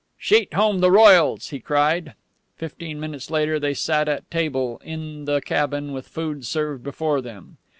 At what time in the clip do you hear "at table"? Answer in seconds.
4.09-4.81